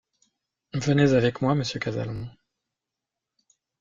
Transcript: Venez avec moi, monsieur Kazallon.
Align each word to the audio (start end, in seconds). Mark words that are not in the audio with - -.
Venez 0.73 1.13
avec 1.13 1.41
moi, 1.43 1.53
monsieur 1.53 1.79
Kazallon. 1.79 2.27